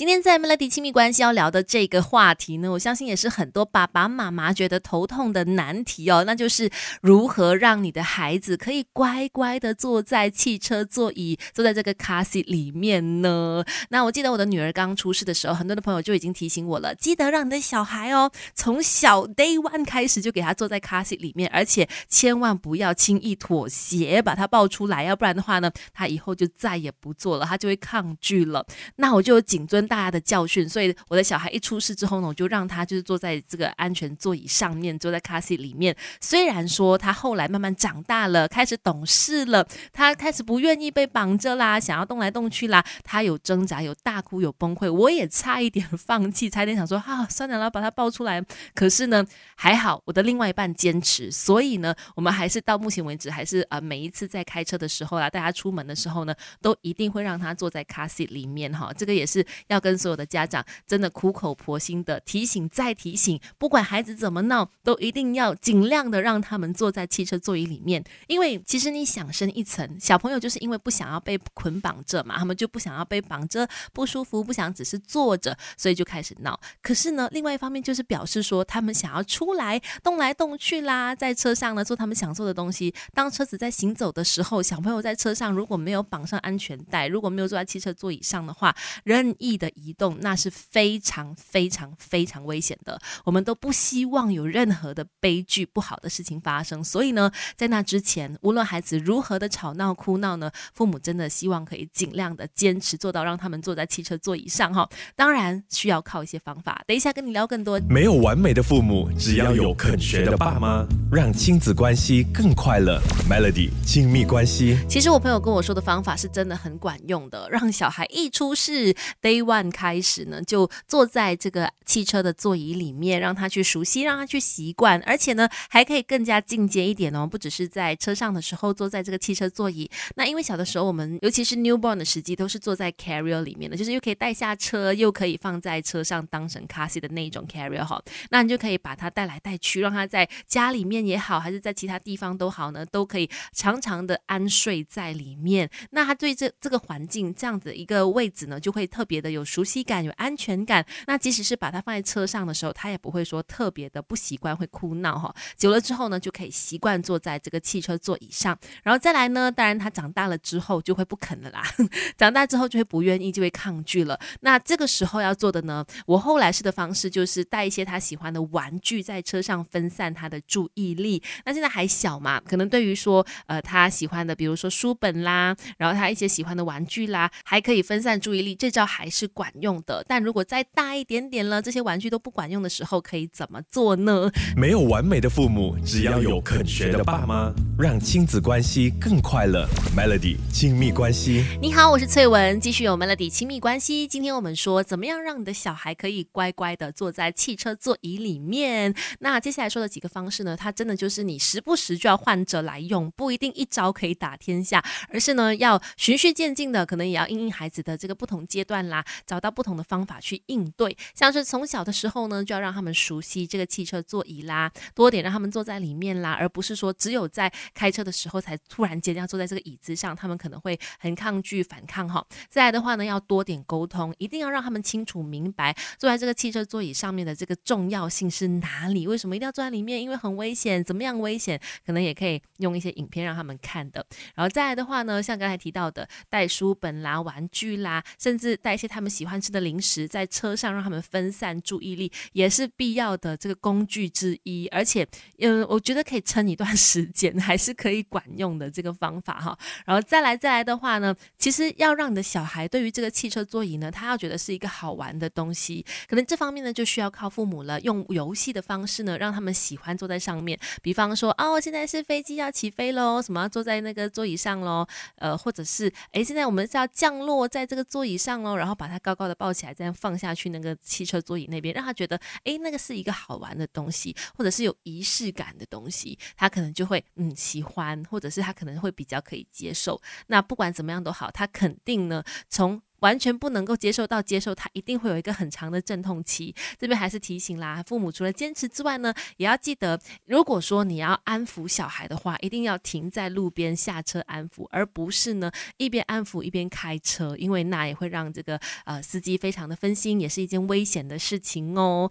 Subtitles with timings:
[0.00, 6.70] 今天在 Melody 亲密关系要聊的这个话题呢，我相信也是很多爸爸妈妈觉得头痛的难题哦，那就是
[7.02, 13.62] 如何让你的孩子可以乖乖的坐在汽车座椅，坐在这个 car seat 里面呢？
[13.90, 28.64] 那我记得我的女儿刚出世的时候，很多的朋友就已经提醒我了，记得让你的小孩哦，从小 day one 开始就给他坐在 car seat 里面，而且千万不要轻易妥协，把他抱出来，要不然的话呢，他以后就再也不坐了，他就会抗拒了。
[28.96, 29.89] 那我就谨遵。
[29.90, 35.96] 大家的教训，所以我的小孩一出世之后呢，我就让他就是坐在这个安全座椅上面，坐在卡西里面。
[36.20, 48.40] 虽然说他后来慢慢长大了，开始懂事了，他开始不愿意被绑着啦，想要动来动去啦，他有挣扎，有大哭，有崩溃，我也差一点放弃，差一点想说啊，算了啦，把他抱出来。
[48.76, 56.32] 可是呢，还好我的另外一半坚持，所以呢，我们还是到目前为止，还是呃每一次在开车的时候啦，带他出门的时候呢，
[56.62, 58.92] 都一定会让他坐在卡西里面哈。
[58.96, 59.79] 这个也是要。
[59.80, 68.04] 跟所有的家长真的苦口婆心的提醒再提醒，不管孩子怎么闹，都一定要尽量的让他们坐在汽车座椅里面。
[68.26, 76.58] 因为其实你想深一层，小朋友就是因为不想要被捆绑着嘛，他们就不想要被绑着，不舒服，不想只是坐着，所以就开始闹。
[76.82, 82.94] 可是呢，另外一方面就是表示说，他们想要出来动来动去啦，在车上呢做他们想做的东西。
[83.14, 88.74] 当车子在行走的时候，小朋友在车上如果没有绑上安全带，如果没有坐在汽车座椅上的话，
[89.04, 89.70] 任意的。
[89.76, 96.82] 移动那是非常非常非常危险的，我们都不希望有任何的悲剧、不好的事情发生。
[96.82, 104.88] 所以呢，在那之前，无论孩子如何的吵闹、哭闹呢，父母真的希望可以尽量的坚持做到让他们坐在汽车座椅上哈。
[105.14, 107.80] 当然需要靠一些方法，等一下跟你聊更多。
[107.88, 113.00] 没有完美的父母，只要有肯学的爸妈，让亲子关系更快乐。
[113.28, 119.70] Melody 亲密关系，其实我朋友跟我说的方法是真的很管用的，让小孩一出世 Day 惯。
[119.72, 127.26] 开始呢，就坐在这个汽车的座椅里面，让他去熟悉，让他去习惯，而且呢，还可以更加进阶一点哦。
[127.26, 138.00] 不只是在车上的时候坐在这个汽车座椅，那因为小的时候我们，尤其是 newborn 的时机，都是坐在 carrier 里面的，就是又可以带下车，又可以放在车上当成 car seat 的那一种 carrier 哈。
[138.30, 145.68] 那你就可以把它带来带去，让他在家里面也好，还是在其他地方都好呢，都可以常常的安睡在里面。
[145.90, 149.80] 那他对这这个环境这样子一个位置呢，就会特别的有有熟悉。
[149.82, 155.34] 感有安全感，那即使是把它放在车上的时候，他也不会说特别的不习惯，会哭闹哈。
[155.56, 158.56] 久了之后呢，就可以习惯坐在这个汽车座椅上。
[158.82, 161.62] 然后再来呢，当然他长大了之后就会不肯了啦，
[162.16, 164.20] 长大之后就会不愿意，就会抗拒了。
[164.42, 171.22] 那这个时候要做的呢，我后来式的方式就是带一些他喜欢的玩具在车上分散他的注意力。
[171.46, 179.80] 那现在还小嘛，可能对于说呃他喜欢的，比如说书本啦，然后他一些喜欢的玩具啦，还可以分散注意力，这招还是管用。
[179.86, 184.30] 的，但如果再大一点点了，这些玩具都不管用的时候，可以怎么做呢？
[184.56, 189.66] 没有完美的父母，只要有肯学的爸妈，让亲子关系更快乐。
[189.96, 194.06] Melody 亲密关系，你好，我是翠文，继续有 Melody 亲密关系。
[194.06, 198.94] 今天我们说，怎么样让你的小孩可以乖乖的坐在汽车座椅里面？
[199.20, 200.56] 那接下来说的几个方式呢？
[200.56, 209.60] 它真的就是你时不时就要换着来用，不一定一招可以打天下，而是呢要循序渐进的，可能也要因应孩子的这个不同阶段啦，找到不。
[209.62, 222.26] 同的方法去应对，像是从小的时候呢，就要让他们熟悉这个汽车座椅啦，多点让他们坐在里面啦，而不是说只有在开车的时候才突然间要坐在这个椅子上，他们可能会很抗拒反抗哈。
[222.48, 230.02] 再来的话呢，要多点沟通，一定要让他们清楚明白坐在这个汽车座椅上面的这个重要性是哪里，为什么一定要坐在里面？
[230.02, 231.60] 因为很危险，怎么样危险？
[231.86, 234.04] 可能也可以用一些影片让他们看的。
[234.34, 239.50] 然后再来的话呢，像刚才提到的，带书本啦、玩具啦，甚至带一些他们喜欢吃。
[239.50, 244.68] 的零食在车上让他们分散注意力，也是必要的这个工具之一。
[244.68, 245.04] 而且，
[245.38, 249.58] 嗯，我觉得可以撑一段时间，还是可以管用的这个方法哈。
[249.84, 260.56] 然后再来再来的话呢，其实要让你的小孩对于这个汽车座椅呢，他要觉得是一个好玩的东西，可能这方面呢就需要靠父母了，用游戏的方式呢，让他们喜欢坐在上面。
[260.80, 264.86] 比方说，哦，现在是飞机要起飞喽，什么坐在那个座椅上喽？
[265.16, 269.34] 呃，或者是，哎，现在我们是要降落在这个座椅上喽，然后把它高高的。
[269.34, 279.98] 抱起来，这样放下去那个汽车座椅那边，让他觉得，哎，那个是一个好玩的东西，或者是有仪式感的东西，他可能就会嗯喜欢，或者是他可能会比较可以接受。
[280.26, 282.82] 那不管怎么样都好，他肯定呢从。
[283.00, 286.54] 完全不能够接受到接受，它一定会有一个很长的阵痛期。
[286.78, 302.10] 这边还是提醒啦，父母除了坚持之外呢，也要记得，如果说你要安抚小孩的话，一定要停在路边下车安抚，而不是呢一边安抚一边开车，因为那也会让这个呃司机非常的分心，也是一件危险的事情哦。